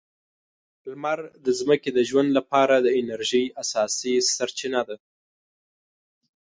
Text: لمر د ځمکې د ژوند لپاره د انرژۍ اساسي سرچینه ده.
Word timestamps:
لمر 0.89 1.19
د 1.45 1.47
ځمکې 1.59 1.89
د 1.93 1.99
ژوند 2.09 2.29
لپاره 2.37 2.75
د 2.79 2.87
انرژۍ 2.99 3.45
اساسي 3.63 4.13
سرچینه 4.35 4.81
ده. 4.89 4.97